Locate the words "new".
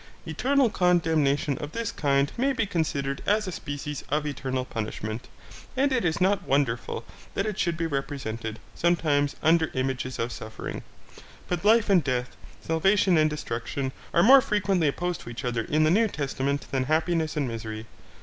15.91-16.07